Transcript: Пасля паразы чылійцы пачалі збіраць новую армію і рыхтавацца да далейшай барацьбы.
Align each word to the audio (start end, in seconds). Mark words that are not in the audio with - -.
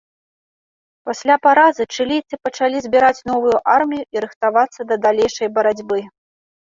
Пасля 1.09 1.35
паразы 1.43 1.83
чылійцы 1.99 2.33
пачалі 2.47 2.77
збіраць 2.85 3.25
новую 3.33 3.55
армію 3.77 4.03
і 4.17 4.25
рыхтавацца 4.25 4.81
да 4.93 5.01
далейшай 5.09 5.47
барацьбы. 5.59 5.99